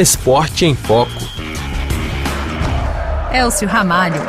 Esporte 0.00 0.64
em 0.64 0.76
Foco. 0.76 1.10
Elcio 3.34 3.66
Ramalho. 3.66 4.22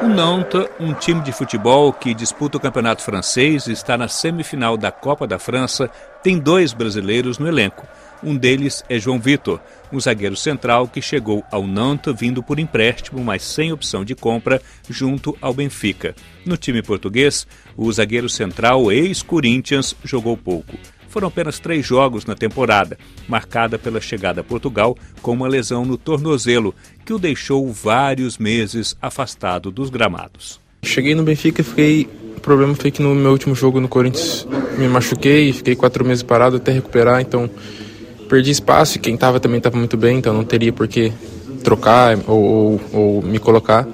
O 0.00 0.06
Nantes, 0.06 0.68
um 0.78 0.94
time 0.94 1.20
de 1.20 1.32
futebol 1.32 1.92
que 1.92 2.14
disputa 2.14 2.56
o 2.56 2.60
campeonato 2.60 3.02
francês 3.02 3.66
e 3.66 3.72
está 3.72 3.98
na 3.98 4.06
semifinal 4.06 4.76
da 4.76 4.92
Copa 4.92 5.26
da 5.26 5.40
França, 5.40 5.90
tem 6.22 6.38
dois 6.38 6.72
brasileiros 6.72 7.36
no 7.36 7.48
elenco. 7.48 7.84
Um 8.22 8.36
deles 8.36 8.84
é 8.88 8.96
João 8.96 9.18
Vitor, 9.18 9.60
um 9.92 9.98
zagueiro 9.98 10.36
central 10.36 10.86
que 10.86 11.02
chegou 11.02 11.42
ao 11.50 11.66
Nantes 11.66 12.14
vindo 12.16 12.44
por 12.44 12.60
empréstimo, 12.60 13.24
mas 13.24 13.42
sem 13.42 13.72
opção 13.72 14.04
de 14.04 14.14
compra, 14.14 14.62
junto 14.88 15.36
ao 15.42 15.52
Benfica. 15.52 16.14
No 16.46 16.56
time 16.56 16.80
português, 16.80 17.44
o 17.76 17.92
zagueiro 17.92 18.28
central 18.28 18.92
ex-Corinthians 18.92 19.96
jogou 20.04 20.36
pouco. 20.36 20.78
Foram 21.14 21.28
apenas 21.28 21.60
três 21.60 21.86
jogos 21.86 22.26
na 22.26 22.34
temporada, 22.34 22.98
marcada 23.28 23.78
pela 23.78 24.00
chegada 24.00 24.40
a 24.40 24.44
Portugal 24.44 24.98
com 25.22 25.30
uma 25.30 25.46
lesão 25.46 25.84
no 25.84 25.96
tornozelo, 25.96 26.74
que 27.04 27.12
o 27.12 27.20
deixou 27.20 27.72
vários 27.72 28.36
meses 28.36 28.96
afastado 29.00 29.70
dos 29.70 29.90
gramados. 29.90 30.60
Cheguei 30.82 31.14
no 31.14 31.22
Benfica 31.22 31.60
e 31.60 31.64
fiquei. 31.64 32.08
O 32.36 32.40
problema 32.40 32.74
foi 32.74 32.90
que 32.90 33.00
no 33.00 33.14
meu 33.14 33.30
último 33.30 33.54
jogo 33.54 33.78
no 33.78 33.86
Corinthians 33.86 34.44
me 34.76 34.88
machuquei, 34.88 35.52
fiquei 35.52 35.76
quatro 35.76 36.04
meses 36.04 36.24
parado 36.24 36.56
até 36.56 36.72
recuperar, 36.72 37.20
então 37.20 37.48
perdi 38.28 38.50
espaço 38.50 38.96
e 38.96 39.00
quem 39.00 39.14
estava 39.14 39.38
também 39.38 39.58
estava 39.58 39.76
muito 39.76 39.96
bem, 39.96 40.18
então 40.18 40.34
não 40.34 40.42
teria 40.42 40.72
por 40.72 40.88
que 40.88 41.12
trocar 41.62 42.18
ou, 42.26 42.42
ou, 42.42 42.80
ou, 42.92 43.22
me 43.22 43.38
colocar. 43.38 43.86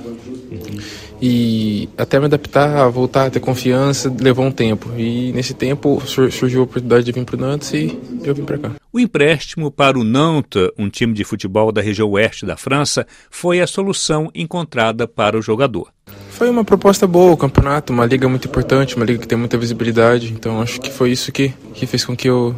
E 1.20 1.88
até 1.98 2.19
me 2.19 2.24
adaptar, 2.24 2.88
voltar 2.88 3.27
a 3.27 3.30
ter 3.30 3.41
confiança, 3.41 4.12
levou 4.20 4.45
um 4.45 4.51
tempo. 4.51 4.91
E 4.97 5.33
nesse 5.33 5.52
tempo 5.52 6.02
surgiu 6.06 6.60
a 6.60 6.65
oportunidade 6.65 7.05
de 7.05 7.12
vir 7.12 7.24
para 7.24 7.37
o 7.37 7.41
Nantes 7.41 7.73
e 7.74 7.98
eu 8.24 8.34
vim 8.34 8.45
para 8.45 8.59
cá. 8.59 8.73
O 8.93 8.98
empréstimo 8.98 9.70
para 9.70 9.98
o 9.98 10.05
Nantes, 10.05 10.68
um 10.79 10.88
time 10.88 11.13
de 11.13 11.23
futebol 11.23 11.71
da 11.71 11.82
região 11.82 12.09
oeste 12.10 12.46
da 12.46 12.57
França, 12.57 13.07
foi 13.30 13.60
a 13.60 13.66
solução 13.66 14.30
encontrada 14.35 15.07
para 15.07 15.38
o 15.38 15.43
jogador. 15.43 15.88
Foi 16.30 16.48
uma 16.48 16.65
proposta 16.65 17.07
boa, 17.07 17.32
o 17.32 17.37
campeonato, 17.37 17.93
uma 17.93 18.07
liga 18.07 18.26
muito 18.26 18.48
importante, 18.48 18.96
uma 18.96 19.04
liga 19.04 19.21
que 19.21 19.29
tem 19.29 19.37
muita 19.37 19.59
visibilidade. 19.59 20.32
Então 20.32 20.60
acho 20.63 20.80
que 20.80 20.91
foi 20.91 21.10
isso 21.10 21.30
que, 21.30 21.52
que 21.74 21.87
fez 21.87 22.04
com 22.04 22.16
que 22.16 22.29
eu 22.29 22.57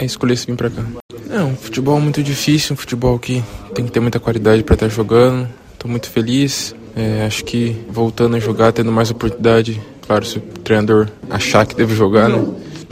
escolhesse 0.00 0.46
vir 0.46 0.56
para 0.56 0.68
cá. 0.68 0.84
É 1.30 1.42
um 1.42 1.56
futebol 1.56 1.98
muito 2.00 2.22
difícil, 2.22 2.74
um 2.74 2.76
futebol 2.76 3.18
que 3.18 3.42
tem 3.74 3.84
que 3.84 3.90
ter 3.90 4.00
muita 4.00 4.20
qualidade 4.20 4.62
para 4.62 4.74
estar 4.74 4.88
jogando. 4.88 5.48
Estou 5.72 5.90
muito 5.90 6.08
feliz. 6.10 6.74
É, 6.96 7.24
acho 7.26 7.44
que 7.44 7.76
voltando 7.88 8.36
a 8.36 8.40
jogar, 8.40 8.72
tendo 8.72 8.92
mais 8.92 9.10
oportunidade, 9.10 9.80
claro, 10.06 10.24
se 10.24 10.38
o 10.38 10.40
treinador 10.40 11.08
achar 11.28 11.66
que 11.66 11.74
deve 11.74 11.94
jogar, 11.94 12.28
né? 12.28 12.44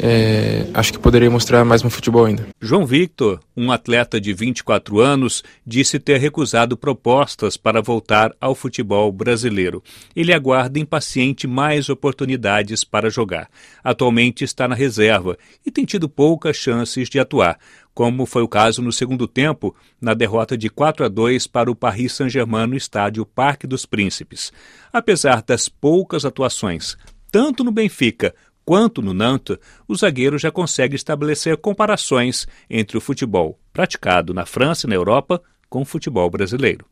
É, 0.04 0.66
acho 0.74 0.92
que 0.92 0.98
poderia 0.98 1.30
mostrar 1.30 1.64
mais 1.64 1.80
no 1.84 1.88
futebol 1.88 2.24
ainda. 2.24 2.48
João 2.60 2.84
Victor, 2.84 3.38
um 3.56 3.70
atleta 3.70 4.20
de 4.20 4.34
24 4.34 4.98
anos, 4.98 5.44
disse 5.64 6.00
ter 6.00 6.18
recusado 6.18 6.76
propostas 6.76 7.56
para 7.56 7.80
voltar 7.80 8.34
ao 8.40 8.52
futebol 8.52 9.12
brasileiro. 9.12 9.80
Ele 10.16 10.32
aguarda 10.32 10.80
impaciente 10.80 11.46
mais 11.46 11.88
oportunidades 11.88 12.82
para 12.82 13.08
jogar. 13.08 13.48
Atualmente 13.84 14.42
está 14.42 14.66
na 14.66 14.74
reserva 14.74 15.38
e 15.64 15.70
tem 15.70 15.84
tido 15.84 16.08
poucas 16.08 16.56
chances 16.56 17.08
de 17.08 17.20
atuar, 17.20 17.56
como 17.94 18.26
foi 18.26 18.42
o 18.42 18.48
caso 18.48 18.82
no 18.82 18.90
segundo 18.90 19.28
tempo, 19.28 19.72
na 20.00 20.14
derrota 20.14 20.58
de 20.58 20.68
4 20.68 21.06
a 21.06 21.08
2 21.08 21.46
para 21.46 21.70
o 21.70 21.76
Paris 21.76 22.14
Saint-Germain 22.14 22.66
no 22.66 22.76
estádio 22.76 23.24
Parque 23.24 23.68
dos 23.68 23.86
Príncipes. 23.86 24.52
Apesar 24.92 25.42
das 25.42 25.68
poucas 25.68 26.24
atuações, 26.24 26.96
tanto 27.30 27.62
no 27.62 27.70
Benfica 27.70 28.34
quanto 28.64 29.02
no 29.02 29.12
Nantes, 29.12 29.56
o 29.86 29.94
zagueiro 29.94 30.38
já 30.38 30.50
consegue 30.50 30.96
estabelecer 30.96 31.56
comparações 31.56 32.46
entre 32.68 32.96
o 32.96 33.00
futebol 33.00 33.58
praticado 33.72 34.32
na 34.34 34.46
França 34.46 34.86
e 34.86 34.90
na 34.90 34.96
Europa 34.96 35.42
com 35.68 35.82
o 35.82 35.84
futebol 35.84 36.28
brasileiro. 36.30 36.84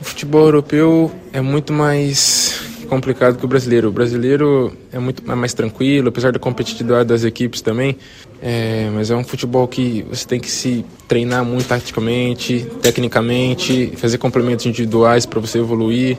O 0.00 0.04
futebol 0.04 0.44
europeu 0.44 1.12
é 1.32 1.40
muito 1.40 1.72
mais 1.72 2.60
complicado 2.84 3.38
que 3.38 3.44
o 3.44 3.48
brasileiro. 3.48 3.88
O 3.88 3.92
brasileiro 3.92 4.76
é 4.92 4.98
muito 4.98 5.24
mais 5.24 5.54
tranquilo, 5.54 6.08
apesar 6.08 6.32
da 6.32 6.38
competitividade 6.38 7.08
das 7.08 7.24
equipes 7.24 7.60
também. 7.60 7.96
É, 8.42 8.90
mas 8.92 9.10
é 9.10 9.16
um 9.16 9.24
futebol 9.24 9.66
que 9.66 10.02
você 10.02 10.26
tem 10.26 10.38
que 10.38 10.50
se 10.50 10.84
treinar 11.08 11.44
muito 11.44 11.66
taticamente, 11.66 12.66
tecnicamente, 12.82 13.92
fazer 13.96 14.18
complementos 14.18 14.66
individuais 14.66 15.24
para 15.26 15.40
você 15.40 15.58
evoluir. 15.58 16.18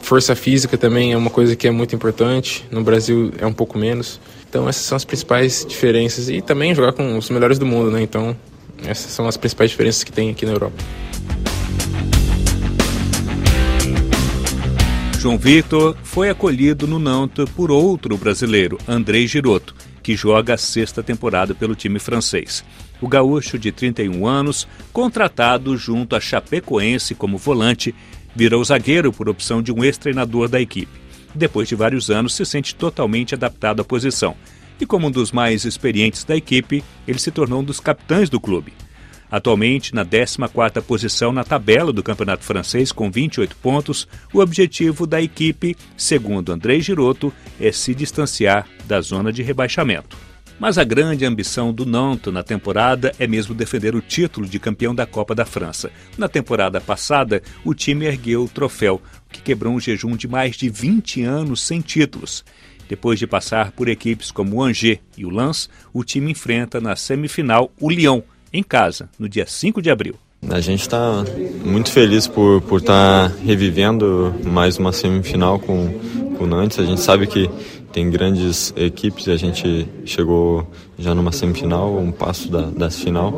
Força 0.00 0.34
física 0.34 0.78
também 0.78 1.12
é 1.12 1.16
uma 1.16 1.30
coisa 1.30 1.54
que 1.54 1.68
é 1.68 1.70
muito 1.70 1.94
importante. 1.94 2.64
No 2.70 2.82
Brasil 2.82 3.32
é 3.38 3.46
um 3.46 3.52
pouco 3.52 3.78
menos. 3.78 4.20
Então 4.48 4.68
essas 4.68 4.82
são 4.82 4.96
as 4.96 5.04
principais 5.04 5.66
diferenças 5.68 6.28
e 6.28 6.40
também 6.40 6.74
jogar 6.74 6.92
com 6.92 7.18
os 7.18 7.28
melhores 7.28 7.58
do 7.58 7.66
mundo, 7.66 7.90
né? 7.90 8.00
Então 8.02 8.36
essas 8.86 9.12
são 9.12 9.26
as 9.26 9.36
principais 9.36 9.70
diferenças 9.70 10.02
que 10.02 10.12
tem 10.12 10.30
aqui 10.30 10.46
na 10.46 10.52
Europa. 10.52 10.76
João 15.18 15.36
Vitor 15.36 15.96
foi 16.04 16.30
acolhido 16.30 16.86
no 16.86 16.98
Nantes 16.98 17.44
por 17.50 17.72
outro 17.72 18.16
brasileiro, 18.16 18.78
André 18.86 19.26
Giroto, 19.26 19.74
que 20.00 20.14
joga 20.14 20.54
a 20.54 20.56
sexta 20.56 21.02
temporada 21.02 21.56
pelo 21.56 21.74
time 21.74 21.98
francês. 21.98 22.64
O 23.00 23.08
gaúcho 23.08 23.58
de 23.58 23.72
31 23.72 24.26
anos, 24.26 24.68
contratado 24.92 25.76
junto 25.76 26.14
a 26.14 26.20
Chapecoense 26.20 27.16
como 27.16 27.36
volante, 27.36 27.94
virou 28.38 28.64
zagueiro 28.64 29.12
por 29.12 29.28
opção 29.28 29.60
de 29.60 29.70
um 29.70 29.84
ex-treinador 29.84 30.48
da 30.48 30.60
equipe 30.60 31.08
depois 31.34 31.68
de 31.68 31.74
vários 31.74 32.10
anos, 32.10 32.34
se 32.34 32.44
sente 32.44 32.74
totalmente 32.74 33.34
adaptado 33.34 33.80
à 33.80 33.84
posição. 33.84 34.34
E 34.80 34.86
como 34.86 35.08
um 35.08 35.10
dos 35.10 35.32
mais 35.32 35.64
experientes 35.64 36.24
da 36.24 36.36
equipe, 36.36 36.84
ele 37.06 37.18
se 37.18 37.30
tornou 37.30 37.60
um 37.60 37.64
dos 37.64 37.80
capitães 37.80 38.30
do 38.30 38.40
clube. 38.40 38.72
Atualmente 39.30 39.94
na 39.94 40.06
14ª 40.06 40.80
posição 40.82 41.32
na 41.32 41.44
tabela 41.44 41.92
do 41.92 42.02
Campeonato 42.02 42.44
Francês 42.44 42.90
com 42.90 43.10
28 43.10 43.56
pontos, 43.56 44.08
o 44.32 44.40
objetivo 44.40 45.06
da 45.06 45.20
equipe, 45.20 45.76
segundo 45.96 46.50
André 46.50 46.80
Giroto, 46.80 47.32
é 47.60 47.70
se 47.70 47.94
distanciar 47.94 48.66
da 48.86 49.00
zona 49.00 49.30
de 49.30 49.42
rebaixamento. 49.42 50.27
Mas 50.58 50.76
a 50.76 50.84
grande 50.84 51.24
ambição 51.24 51.72
do 51.72 51.86
Nantes 51.86 52.32
na 52.32 52.42
temporada 52.42 53.14
é 53.18 53.26
mesmo 53.28 53.54
defender 53.54 53.94
o 53.94 54.00
título 54.00 54.46
de 54.46 54.58
campeão 54.58 54.92
da 54.92 55.06
Copa 55.06 55.34
da 55.34 55.44
França. 55.44 55.90
Na 56.16 56.28
temporada 56.28 56.80
passada, 56.80 57.40
o 57.64 57.72
time 57.72 58.06
ergueu 58.06 58.44
o 58.44 58.48
troféu, 58.48 59.00
que 59.30 59.40
quebrou 59.40 59.72
um 59.72 59.80
jejum 59.80 60.16
de 60.16 60.26
mais 60.26 60.56
de 60.56 60.68
20 60.68 61.22
anos 61.22 61.62
sem 61.62 61.80
títulos. 61.80 62.44
Depois 62.88 63.18
de 63.18 63.26
passar 63.26 63.70
por 63.70 63.88
equipes 63.88 64.32
como 64.32 64.56
o 64.56 64.62
Angers 64.62 64.98
e 65.16 65.24
o 65.24 65.30
Lens, 65.30 65.70
o 65.92 66.02
time 66.02 66.32
enfrenta 66.32 66.80
na 66.80 66.96
semifinal 66.96 67.70
o 67.78 67.88
Lyon, 67.88 68.22
em 68.52 68.62
casa, 68.62 69.08
no 69.18 69.28
dia 69.28 69.46
5 69.46 69.80
de 69.80 69.90
abril. 69.90 70.16
A 70.48 70.60
gente 70.60 70.80
está 70.80 71.24
muito 71.64 71.90
feliz 71.92 72.26
por 72.26 72.56
estar 72.56 72.68
por 72.68 72.80
tá 72.80 73.32
revivendo 73.44 74.34
mais 74.44 74.78
uma 74.78 74.92
semifinal 74.92 75.58
com, 75.58 75.92
com 76.36 76.44
o 76.44 76.46
Nantes. 76.46 76.78
A 76.78 76.84
gente 76.84 77.00
sabe 77.00 77.26
que 77.26 77.50
tem 77.98 78.08
grandes 78.10 78.72
equipes 78.76 79.26
a 79.26 79.36
gente 79.36 79.88
chegou 80.04 80.64
já 80.96 81.16
numa 81.16 81.32
semifinal, 81.32 81.98
um 81.98 82.12
passo 82.12 82.48
da, 82.48 82.60
da 82.60 82.90
final. 82.90 83.36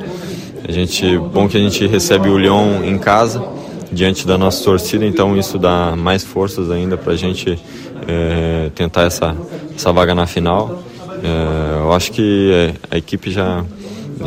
A 0.68 0.70
gente, 0.70 1.16
bom 1.16 1.48
que 1.48 1.56
a 1.56 1.60
gente 1.60 1.86
recebe 1.86 2.28
o 2.28 2.36
Lyon 2.36 2.84
em 2.84 2.98
casa, 2.98 3.42
diante 3.90 4.26
da 4.26 4.36
nossa 4.36 4.62
torcida, 4.62 5.06
então 5.06 5.34
isso 5.34 5.58
dá 5.58 5.96
mais 5.96 6.22
forças 6.22 6.70
ainda 6.70 6.98
para 6.98 7.14
a 7.14 7.16
gente 7.16 7.58
é, 8.06 8.70
tentar 8.74 9.04
essa, 9.04 9.34
essa 9.74 9.90
vaga 9.94 10.14
na 10.14 10.26
final. 10.26 10.82
É, 11.24 11.80
eu 11.80 11.94
acho 11.94 12.12
que 12.12 12.74
a 12.90 12.98
equipe 12.98 13.30
já, 13.30 13.64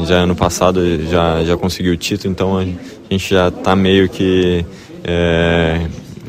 já 0.04 0.16
ano 0.16 0.36
passado 0.36 0.82
já, 1.12 1.44
já 1.44 1.56
conseguiu 1.56 1.94
o 1.94 1.98
título, 1.98 2.32
então 2.32 2.58
a 2.58 2.66
gente 3.08 3.30
já 3.30 3.50
está 3.50 3.76
meio 3.76 4.10
que 4.10 4.66
é, 5.04 5.86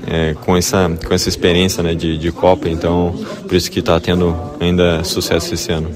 é, 0.07 0.35
com, 0.35 0.57
essa, 0.57 0.89
com 1.07 1.15
essa 1.15 1.29
experiência 1.29 1.83
né, 1.83 1.95
de, 1.95 2.19
de 2.19 2.33
Copa, 2.33 2.69
então 2.69 3.15
por 3.43 3.55
isso 3.55 3.71
que 3.71 3.81
está 3.81 3.99
tendo 4.01 4.35
ainda 4.61 5.03
sucesso 5.05 5.55
esse 5.55 5.71
ano. 5.73 5.93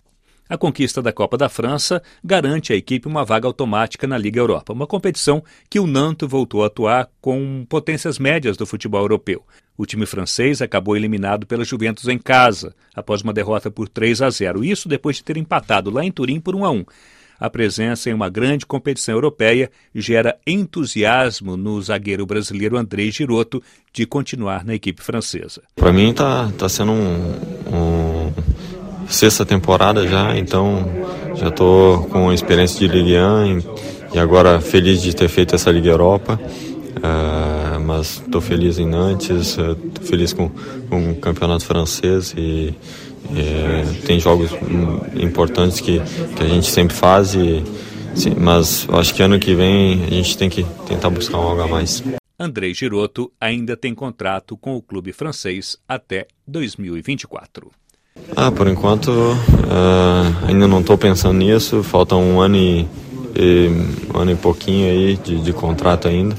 A 0.48 0.56
conquista 0.56 1.02
da 1.02 1.12
Copa 1.12 1.36
da 1.36 1.50
França 1.50 2.02
garante 2.24 2.72
à 2.72 2.76
equipe 2.76 3.06
uma 3.06 3.22
vaga 3.22 3.46
automática 3.46 4.06
na 4.06 4.16
Liga 4.16 4.40
Europa, 4.40 4.72
uma 4.72 4.86
competição 4.86 5.44
que 5.68 5.78
o 5.78 5.86
Nantes 5.86 6.26
voltou 6.26 6.64
a 6.64 6.68
atuar 6.68 7.10
com 7.20 7.66
potências 7.68 8.18
médias 8.18 8.56
do 8.56 8.64
futebol 8.64 9.02
europeu. 9.02 9.42
O 9.76 9.84
time 9.84 10.06
francês 10.06 10.62
acabou 10.62 10.96
eliminado 10.96 11.46
pela 11.46 11.66
Juventus 11.66 12.08
em 12.08 12.18
casa, 12.18 12.74
após 12.94 13.20
uma 13.20 13.34
derrota 13.34 13.70
por 13.70 13.90
3 13.90 14.22
a 14.22 14.30
0, 14.30 14.64
isso 14.64 14.88
depois 14.88 15.16
de 15.16 15.24
ter 15.24 15.36
empatado 15.36 15.90
lá 15.90 16.02
em 16.02 16.10
Turim 16.10 16.40
por 16.40 16.54
1 16.56 16.64
a 16.64 16.70
1 16.70 16.84
a 17.38 17.48
presença 17.48 18.10
em 18.10 18.14
uma 18.14 18.28
grande 18.28 18.66
competição 18.66 19.14
europeia 19.14 19.70
gera 19.94 20.36
entusiasmo 20.46 21.56
no 21.56 21.80
zagueiro 21.80 22.26
brasileiro 22.26 22.76
André 22.76 23.10
Giroto 23.10 23.62
de 23.92 24.06
continuar 24.06 24.64
na 24.64 24.74
equipe 24.74 25.02
francesa. 25.02 25.62
Para 25.76 25.92
mim 25.92 26.10
está 26.10 26.50
tá 26.58 26.68
sendo 26.68 26.92
um, 26.92 27.34
um, 27.72 28.32
sexta 29.08 29.44
temporada 29.46 30.06
já, 30.06 30.36
então 30.36 30.84
já 31.34 31.48
estou 31.48 32.04
com 32.08 32.32
experiência 32.32 32.78
de 32.78 32.88
Ligue 32.88 33.16
1 33.16 34.14
e 34.14 34.18
agora 34.18 34.60
feliz 34.60 35.02
de 35.02 35.14
ter 35.14 35.28
feito 35.28 35.54
essa 35.54 35.70
Liga 35.70 35.90
Europa. 35.90 36.40
Uh, 36.98 37.80
mas 37.80 38.20
estou 38.24 38.40
feliz 38.40 38.78
em 38.78 38.86
Nantes, 38.86 39.56
estou 39.56 40.04
feliz 40.04 40.32
com, 40.32 40.50
com 40.88 41.12
o 41.12 41.16
campeonato 41.16 41.64
francês 41.64 42.34
e 42.36 42.74
é, 43.36 43.84
tem 44.06 44.18
jogos 44.18 44.50
importantes 45.20 45.80
que, 45.80 46.00
que 46.36 46.42
a 46.42 46.46
gente 46.46 46.70
sempre 46.70 46.96
faz 46.96 47.34
e 47.34 47.62
sim, 48.14 48.34
mas 48.38 48.86
acho 48.90 49.14
que 49.14 49.22
ano 49.22 49.38
que 49.38 49.54
vem 49.54 50.04
a 50.04 50.10
gente 50.10 50.36
tem 50.36 50.48
que 50.48 50.64
tentar 50.86 51.10
buscar 51.10 51.36
algo 51.36 51.60
a 51.60 51.66
mais. 51.66 52.02
André 52.38 52.72
Giroto 52.72 53.32
ainda 53.40 53.76
tem 53.76 53.94
contrato 53.94 54.56
com 54.56 54.76
o 54.76 54.82
clube 54.82 55.12
francês 55.12 55.76
até 55.88 56.26
2024. 56.46 57.70
Ah, 58.36 58.50
por 58.50 58.68
enquanto 58.68 59.08
uh, 59.08 60.46
ainda 60.46 60.68
não 60.68 60.80
estou 60.80 60.96
pensando 60.96 61.38
nisso. 61.38 61.82
Falta 61.82 62.14
um 62.14 62.40
ano 62.40 62.56
e, 62.56 62.86
e, 63.34 63.68
um 64.14 64.18
ano 64.18 64.32
e 64.32 64.36
pouquinho 64.36 64.88
aí 64.88 65.16
de, 65.16 65.40
de 65.40 65.52
contrato 65.52 66.08
ainda. 66.08 66.36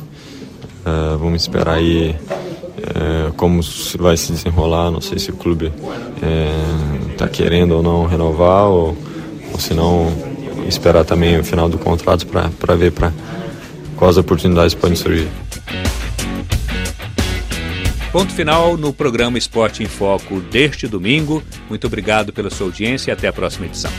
Uh, 0.89 1.18
vamos 1.18 1.44
esperar 1.44 1.75
aí 1.75 2.15
uh, 2.15 3.33
como 3.33 3.62
vai 4.00 4.18
se 4.18 4.31
desenrolar. 4.31 4.89
Não 4.89 5.01
sei 5.01 5.19
se 5.19 5.30
o 5.30 5.36
clube 5.36 5.71
está 7.12 7.27
querendo 7.27 7.74
ou 7.74 7.83
não 7.83 8.06
renovar 8.06 8.65
ou, 8.65 8.97
ou 9.51 9.59
se 9.59 9.74
não 9.74 10.12
esperar 10.68 11.06
também 11.06 11.39
o 11.39 11.44
final 11.44 11.69
do 11.69 11.77
contrato 11.77 12.25
para 12.27 12.75
ver 12.75 12.91
para 12.91 13.13
quais 13.95 14.18
oportunidades 14.18 14.74
podem 14.74 14.95
surgir. 14.95 15.27
Ponto 18.12 18.33
final 18.33 18.75
no 18.75 18.92
programa 18.92 19.38
Esporte 19.38 19.83
em 19.83 19.85
Foco 19.85 20.39
deste 20.39 20.88
domingo. 20.88 21.44
Muito 21.69 21.85
obrigado 21.85 22.33
pela 22.33 22.50
sua 22.50 22.65
audiência 22.65 23.12
e 23.12 23.13
até 23.13 23.27
a 23.27 23.33
próxima 23.33 23.68
edição. 23.68 23.92